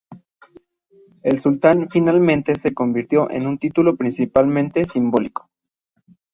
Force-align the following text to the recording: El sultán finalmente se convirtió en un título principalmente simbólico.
El 1.21 1.39
sultán 1.39 1.87
finalmente 1.91 2.55
se 2.55 2.73
convirtió 2.73 3.29
en 3.29 3.45
un 3.45 3.59
título 3.59 3.97
principalmente 3.97 4.83
simbólico. 4.83 5.51